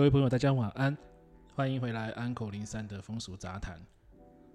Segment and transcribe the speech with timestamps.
[0.00, 0.96] 各位朋友，大家晚安，
[1.54, 3.78] 欢迎回来 Uncle 零三的风俗杂谈。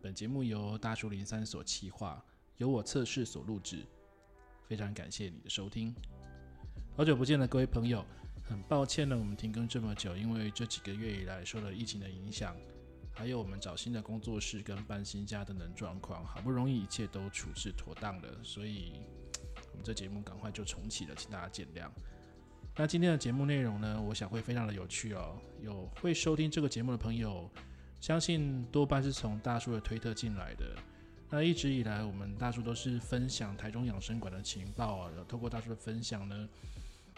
[0.01, 2.25] 本节目由大叔零三所企划，
[2.57, 3.85] 由我测试所录制。
[4.67, 5.93] 非常感谢你的收听。
[6.97, 8.03] 好久不见了，各位朋友，
[8.43, 12.57] 很抱歉呢，我们停更这么久，因为这几个月以来受了疫情的影响，
[13.13, 18.93] 还有我们找新的工作室跟搬新家等等状况，好不容易一切都处置妥当了，所以
[19.71, 21.87] 我们这节目赶快就重启了，请大家见谅。
[22.77, 25.39] 那今天的节目内容呢，我想会非常的有趣哦。
[25.61, 27.49] 有会收听这个节目的朋友，
[28.01, 30.75] 相信多半是从大叔的推特进来的。
[31.29, 35.11] 那一直以来，我们大叔都是分享台中养生馆的情报啊。
[35.25, 36.49] 透过大叔的分享呢，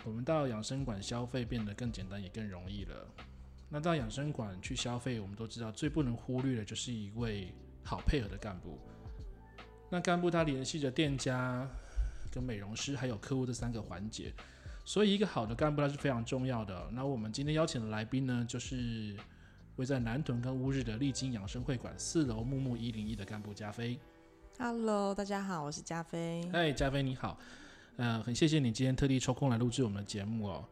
[0.04, 3.08] 我们到养生馆消费变得更简单也更容易了。
[3.68, 7.52] 那到养生馆去消费，我们都知道最不能忽略的就是一位
[7.84, 8.80] 好配合的干部。
[9.90, 11.68] 那干部他联系着店家、
[12.32, 14.32] 跟美容师还有客户这三个环节。
[14.88, 16.88] 所以，一个好的干部他是非常重要的。
[16.94, 19.18] 那我们今天邀请的来宾呢，就是
[19.76, 24.00] 位在南屯跟乌日的丽晶养生会馆四楼木木一零一的干部加菲。
[24.58, 26.42] Hello，大家好，我是加菲。
[26.54, 27.38] 嗨，加菲你好。
[27.98, 30.64] 呃，很谢谢你今天特地抽空来录制我们的节目哦。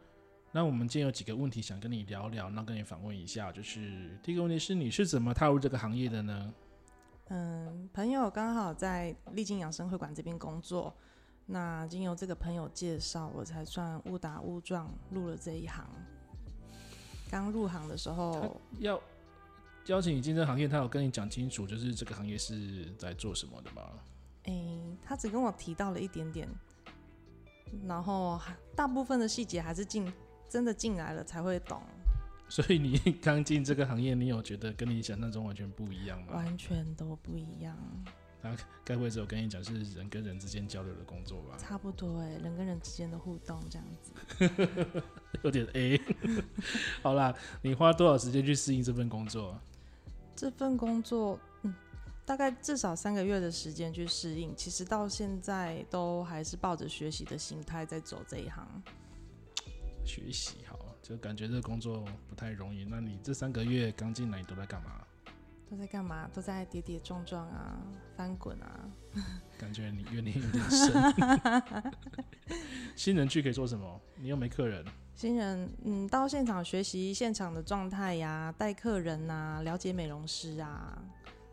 [0.53, 6.53] 那我们今天有几个问题想跟你聊聊，那跟你访问一下，就是第一个问题是，你是怎么踏入这个行业的呢？
[7.27, 10.95] 嗯，朋友刚好在丽晶养生会馆这边工作。
[11.45, 15.87] 那经由这个朋友介绍，我才算误打误撞入了这一行。
[17.29, 18.99] 刚入行的时候，要
[19.87, 23.81] 邀请你进这个行业，他有跟你讲清楚，就是这个行业是在做什么的吗？
[24.43, 26.47] 诶、欸，他只跟我提到了一点点，
[27.87, 28.39] 然后
[28.75, 30.11] 大部分的细节还是进
[30.49, 31.81] 真的进来了才会懂。
[32.49, 36.33] 所以你刚进这个行业，你有觉得跟你想象中完全不一样吗？
[36.35, 37.75] 完全都不一样。
[38.45, 41.57] 那该不会只有跟你讲是人跟人之间交流的工作吧？
[41.57, 45.01] 差不多哎，人跟人之间的互动这样子，
[45.41, 45.99] 有点 A。
[47.01, 49.59] 好啦，你花多少时间去适应这份工作？
[50.35, 51.73] 这份工作，嗯，
[52.23, 54.55] 大概至少三个月的时间去适应。
[54.55, 58.67] 其实到现在都还是抱着学习的心态在走这一行。
[60.05, 62.85] 学习好，就感觉这个工作不太容易。
[62.85, 65.04] 那你这三个月刚进来，你都在干嘛？
[65.69, 66.29] 都在干嘛？
[66.33, 67.77] 都在跌跌撞撞啊，
[68.15, 68.89] 翻滚啊。
[69.57, 70.93] 感觉你怨念有点深。
[72.95, 74.01] 新人去可以做什么？
[74.17, 74.85] 你又没客人。
[75.15, 81.01] 新人，嗯，到现场学习现场的状态呀，带客人啊，了解美容师啊，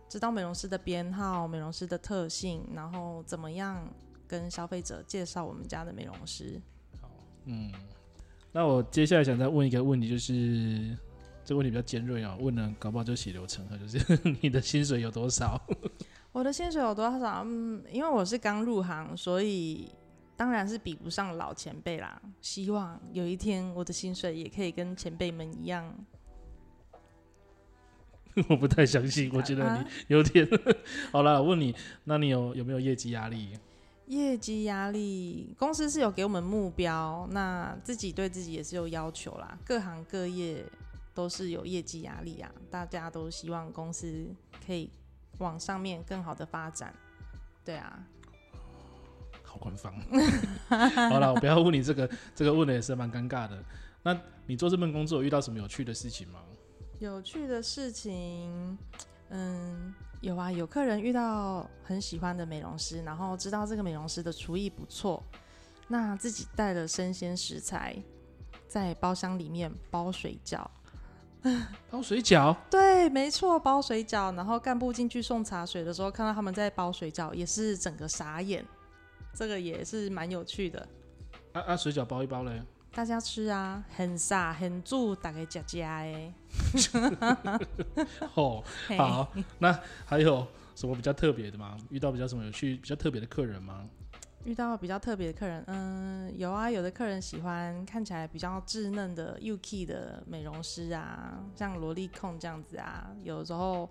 [0.08, 3.88] 知道美容师的编号、美容师的特性，然后怎么样
[4.26, 6.60] 跟消费者介绍我们家的美容师。
[7.00, 7.08] 好，
[7.44, 7.72] 嗯，
[8.50, 10.96] 那我接下来想再问一个问题，就是。
[11.44, 13.98] 这个问题比较尖锐啊，问了搞不好就血流成河，就是
[14.40, 15.60] 你的薪水有多少？
[16.32, 17.42] 我的薪水有多少？
[17.44, 19.90] 嗯，因为我是刚入行，所以
[20.36, 22.20] 当然是比不上老前辈啦。
[22.40, 25.92] 希望有一天我的薪水也可以跟前辈们一样。
[28.48, 30.48] 我不太相信，我觉得你有点。
[31.10, 33.58] 好了，我问你，那你有有没有业绩压力？
[34.06, 39.58] 业绩压力，公司是有给我们目标，那自己对自己也是有要求啦。
[39.64, 40.64] 各行各业。
[41.14, 44.26] 都是有业绩压力啊，大家都希望公司
[44.66, 44.90] 可以
[45.38, 46.94] 往上面更好的发展，
[47.64, 48.02] 对啊，
[49.42, 49.94] 好官方。
[51.10, 53.62] 好了，我不要问你这个，这个问的也是蛮尴尬的。
[54.02, 56.40] 那你做这份工作有遇到什么有趣的事情吗？
[56.98, 58.78] 有趣的事情，
[59.30, 65.22] 嗯，有啊，有客人遇到很喜欢的美容师，然后知道这个美容师的厨艺不错，
[65.88, 67.96] 那自己带了生鲜食材
[68.66, 70.64] 在包厢里面包水饺。
[71.90, 74.34] 包水饺，对，没错，包水饺。
[74.36, 78.64] 然后干部进去送茶水的时候，看到他们在包水饺，也是整个傻眼。
[79.34, 80.86] 这个也是蛮有趣的。
[81.52, 82.62] 啊啊，水饺包一包嘞？
[82.94, 86.32] 大家吃啊，很傻很住，大概加加哎。
[88.34, 88.62] 哦，
[88.96, 91.76] 好，那还有什么比较特别的吗？
[91.88, 93.88] 遇到比较什么有趣、比较特别的客人吗？
[94.44, 103.14] 遇到比较特别的客人，嗯，有啊，有的客人喜欢看起来比较稚嫩的 UK 的美容师啊，像萝莉控这样子啊。
[103.22, 103.88] 有的时候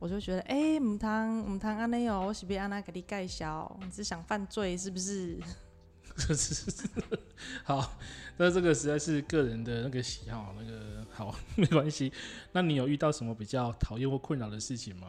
[0.00, 3.78] 我就觉得，哎、欸，母汤母汤安内哦，我是不是安娜给你介绍？
[3.84, 5.38] 你是想犯罪是不是？
[7.62, 7.92] 好，
[8.36, 12.12] 那这个实在是个人的那个喜好，那个好 没关系。
[12.52, 15.06] 那你有遇到什么比较讨厌或困扰的事情吗？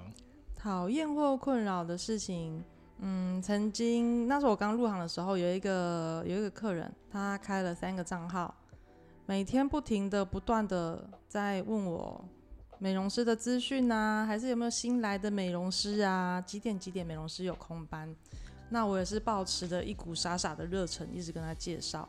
[0.55, 2.63] 讨厌或困扰的事情。
[3.03, 8.53] 嗯，曾经那时候我刚入行的时候，有一个有一个客人，他开了三个账号，
[9.25, 12.23] 每天不停的、不断的在问我
[12.77, 16.39] 美容师的资讯啊，还是有没有新来的美容师啊？
[16.41, 18.15] 几点几点美容师有空班？
[18.69, 22.07] 那我也是抱持着一股傻傻的热忱，一直跟他介绍。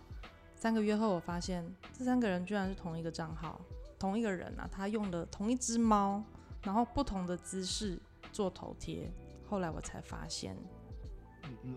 [0.54, 1.64] 三个月后，我发现
[1.96, 3.58] 这三个人居然是同一个账号，
[3.98, 6.22] 同一个人啊，他用的同一只猫，
[6.62, 7.98] 然后不同的姿势
[8.30, 9.10] 做头贴。
[9.48, 10.54] 后来我才发现。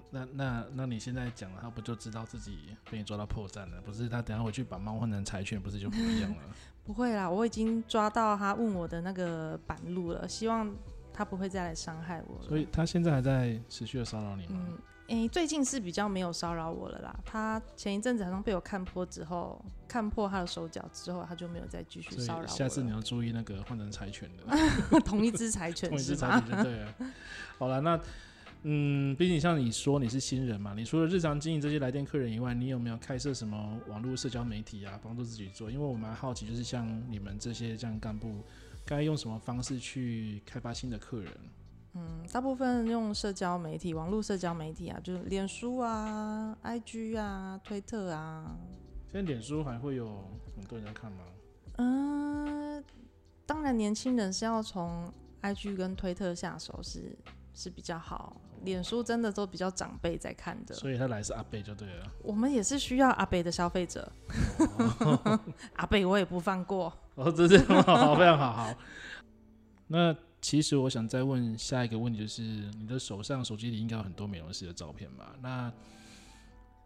[0.09, 3.81] 那那那你现在讲了，他不就知道自己被你抓到破绽了？
[3.83, 6.37] 不是他等下回去把猫换成柴犬，不是就不一样了？
[6.85, 10.73] 不会啦，我已经抓到他问我的那个板路了，希望
[11.13, 12.47] 他不会再来伤害我了。
[12.47, 14.59] 所以他现在还在持续的骚扰你吗？
[14.67, 14.77] 嗯，
[15.07, 17.19] 诶、欸，最近是比较没有骚扰我了啦。
[17.25, 22.47] 他前一阵子好像被我看破之后，看破他的手脚之后，他就没有再继续骚扰我。
[22.47, 26.93] 下次你要注意那个换成柴犬的， 同一只柴 犬，同一只柴犬就对了。
[27.57, 27.99] 好了，那。
[28.67, 35.69] 嗯，毕竟像你说你是新人嘛，你除了日常经营这些来电客人以外，你有没有开设什么网络社交媒体啊，帮助自己做？
[35.69, 38.43] 因为我蛮好奇，就是像你们这些这样干部，
[38.83, 41.31] 该用什么方式去开发新的客人？
[41.93, 48.57] 嗯，大部分用社交媒体，网络社交媒体啊，就是脸书啊、IG 啊、推特啊。
[49.11, 51.19] 现在脸书还会有很多人在看吗？
[51.77, 52.83] 嗯，
[53.45, 55.13] 当然，年轻人是要从
[55.43, 57.15] IG 跟推特下手是
[57.53, 58.41] 是比较好。
[58.65, 62.11] 脸书真的都比较长辈在看的，所以他来是阿贝就对了。
[62.21, 64.11] 我们也是需要阿贝的消费者，
[64.99, 65.39] 哦、
[65.77, 66.91] 阿贝我也不放过。
[67.13, 68.75] 哦，这是很好，非常好，好。
[69.87, 75.33] 那其实我想再问下一个问题，就是你的手上手机里应该有很多美容师的照片吧？
[75.41, 75.71] 那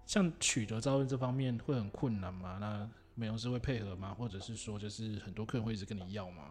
[0.05, 2.57] 像取得照片这方面会很困难吗？
[2.59, 4.13] 那美容师会配合吗？
[4.13, 6.43] 或者是说，就是很多客人会一直跟你要吗？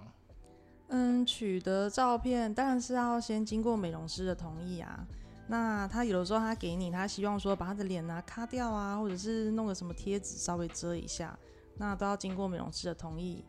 [0.88, 5.06] 嗯，取得照片当然是要先经过美容师的同意啊。
[5.46, 11.38] 那他有的时候他给你，他希望说把他的脸啊卡掉啊，或者是弄个什么贴纸稍微遮一下，
[11.76, 13.44] 那都要经过美容师的同意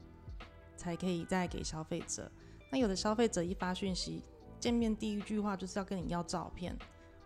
[0.78, 2.32] 才可以再给消费者。
[2.70, 4.24] 那有的消费者一发讯息，
[4.60, 6.78] 见面第一句话就是要跟你要照片。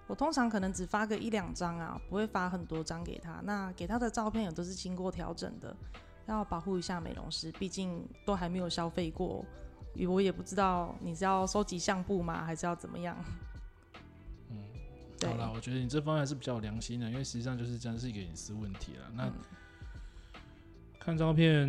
[0.06, 3.42] 我通常可能只发个一两张啊，不会发很多张给他。
[3.44, 5.75] 那给他的照片也都是经过调整的，
[6.25, 9.45] 要保护一下美容师，毕竟都还没有消费过。
[10.07, 13.16] 我也不知道你是要收集相簿吗，还是要怎么样？
[14.50, 14.57] 嗯，
[15.24, 19.06] 好啦，我觉得你这方面还是比较有良心的，因为实际上就是这样是一个隐私问题了。
[19.13, 19.34] 那、嗯、
[21.00, 21.68] 看照片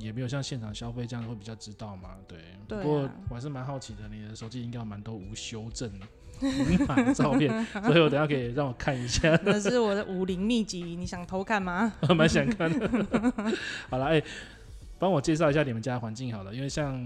[0.00, 2.16] 也没有像现场消费这样会比较知道嘛？
[2.26, 2.38] 对。
[2.66, 5.90] 对啊、不过我还是蛮好奇的，你的手机应该有蛮多无修正
[6.88, 9.38] 满的照片，所以我等下可以让我看一下。
[9.44, 11.92] 那是我的武林秘籍，你想偷看吗？
[12.16, 12.88] 蛮想看的。
[13.90, 14.24] 好了，哎、欸，
[14.98, 16.96] 帮我介绍一下你们家的环境好了，因为像。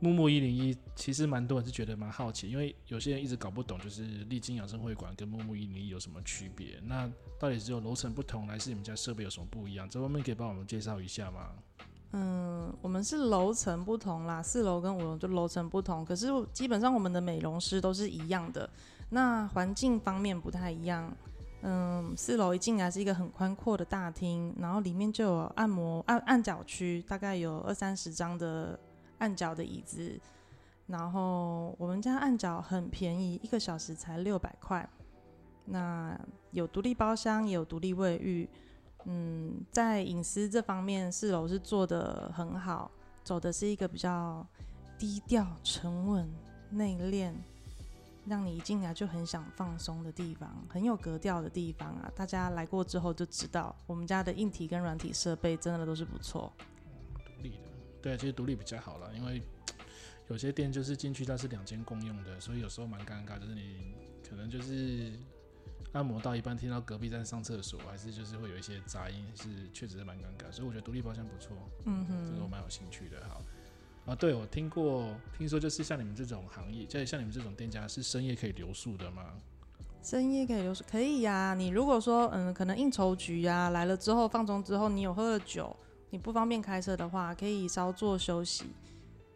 [0.00, 6.80] 木木一零一其实蛮多人是觉得蛮好奇，因为有些人一直搞不懂，就是丽晶养生会馆跟木木一零一有什么区别？
[6.84, 9.88] 那到底只有楼层不同，还是你们家设备有什么不一样？
[9.90, 11.50] 这方面可以帮我们介绍一下吗？
[12.12, 18.70] 嗯，我们是楼层不同啦，四楼跟五楼就楼层不同，可是基本上我们的美容师都是一样的。
[19.10, 21.12] 那环境方面不太一样。
[21.62, 28.78] 嗯，四楼一进来是一个很宽阔的大厅，然后里面就有按摩按按脚区，大概有二三十张的。
[29.18, 30.18] 按脚的椅子，
[30.86, 34.88] 然后我们家按脚很便宜，一个小时才六百块。
[35.64, 36.18] 那
[36.50, 38.48] 有独立包厢，也有独立卫浴。
[39.04, 42.90] 嗯，在隐私这方面，四楼是做得很好，
[43.22, 44.46] 走的是一个比较
[44.98, 46.28] 低调、沉稳、
[46.70, 47.32] 内敛，
[48.26, 52.10] 让你一进来就很想放松的地方，很有格调的地方啊！
[52.14, 56.52] 大家来过之后就知道，我们家的硬体跟软体设备真的都是不错。
[58.08, 59.42] 对，其实独立比较好了，因为
[60.28, 63.92] 有些店就是进去它是两间共用的，所以有时候蛮尴尬，就是你
[64.26, 65.12] 可能就是
[65.92, 73.28] 按摩到一半听到隔壁在上厕所，还是就是会有一些杂音，是确实是蛮尴尬，所以我觉得独立包厢不错，嗯哼，这个我蛮有兴趣的。
[73.28, 73.42] 好，
[74.06, 79.34] 啊，对，我听过，听说就是像你们这种行业，就是像你们这种店家是深夜可以留宿的吗？
[80.02, 81.54] 深夜可以留宿，可以呀、啊。
[81.54, 85.76] 你如果说，嗯，可能应酬局啊来了之后放松之后，你有喝了酒，
[86.10, 88.64] 你不方便开车的话，可以稍作休息。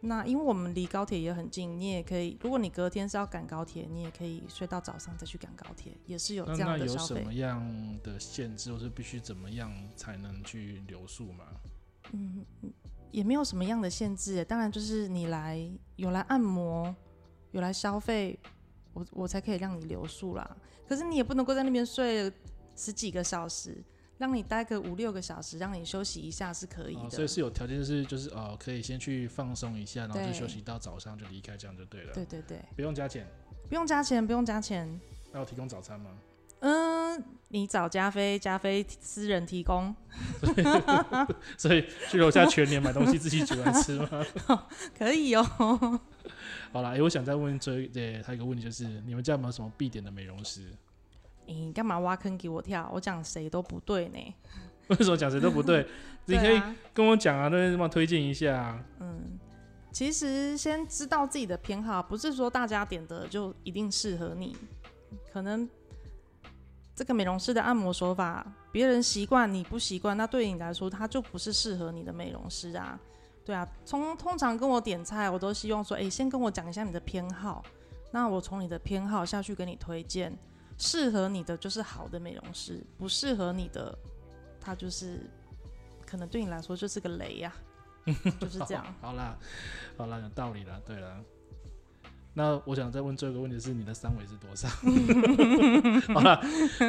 [0.01, 7.15] 那因为我们离高铁也很近，你也可以，如果你隔天是要赶高铁，你也可以睡到早上再去赶高铁，也是有这样的消费。
[7.15, 11.45] 那有什么样的限制，或是必须怎么样才能去留宿吗？
[12.11, 12.45] 嗯，
[13.11, 15.57] 也没有什么样的限制，当然就是你来
[15.95, 16.93] 有来按摩，
[17.51, 18.37] 有来消费。
[18.95, 22.31] 我我才可以让你留宿啦，可是你也不能够在那边睡
[22.75, 23.83] 十几个小时，
[24.17, 27.01] 让你待个五六个小时，让你休息一下是可以的。
[27.01, 32.13] 哦、所以是有条件，就是就是哦，可以先去放松一下，然后就休息到早上就离开，这样就对了。
[32.13, 33.27] 对对对，不用加钱，
[33.67, 34.99] 不用加钱，不用加钱。
[35.31, 36.11] 那要提供早餐吗？
[36.59, 39.93] 嗯，你找加菲，加菲私人提供。
[41.57, 44.25] 所以去楼下全年买东西自己煮来吃吗？
[44.97, 45.43] 可以哦。
[46.71, 50.71] 好了，哎、欸，我想再问最对他一个问题，就是你们家有没有什么必点的美容师？
[51.45, 52.89] 你干嘛挖坑给我跳？
[52.93, 54.35] 我讲谁都不对呢。
[54.87, 55.87] 为什么讲谁都不对？
[56.25, 56.61] 你可以
[56.93, 58.83] 跟我讲啊，那什么推荐一下啊。
[58.99, 59.39] 嗯，
[59.91, 64.55] 其实先知道自己的偏好，不是说大家点的就一定适合你。
[65.31, 65.67] 可能
[66.95, 72.99] 这个美容师的按摩手法，别人习惯你不习惯，那对你来说，他就不是适合你的美容师啊。
[73.45, 77.63] 对啊，通通常跟我点菜，我都希望说，哎，先跟我讲一下你的偏好，
[78.11, 80.33] 那我从你的偏好下去给你推荐，
[80.77, 83.97] 适合你的就是好的美容师，不适合你的，
[84.59, 85.19] 他就是
[86.05, 87.53] 可能对你来说就是个雷呀、
[88.05, 88.83] 啊， 就是这样。
[89.01, 89.37] 好，好啦，
[89.97, 91.21] 好啦，有道理啦，对啦。
[92.35, 94.67] 那我想再问最后一个问题是，你的三围是多少？
[96.15, 96.41] 好了，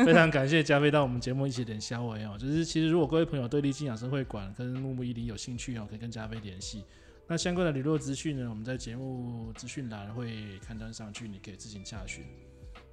[0.06, 2.34] 非常感谢加菲到我们节目一起点消维哦。
[2.38, 6.82] 就是其实如果各位朋友对丽晶养生会馆跟木木伊犁有兴趣哦，可以跟加菲联系。
[7.26, 12.24] 那相关的联络资讯呢，我们在节目资讯栏会刊登上去，你可以自行查询。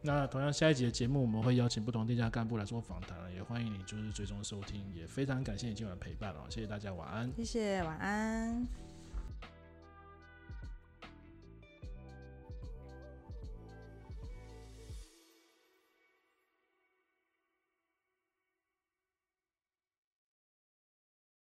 [0.02, 7.32] 那同样下一集的节目我们会邀请不同店家干部来做访谈，也欢迎你就是追踪收听，也非常感谢你今晚的陪伴哦，谢谢大家，晚安。
[7.38, 8.91] 谢谢，晚安。